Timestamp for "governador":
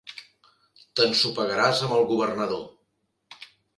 2.13-3.45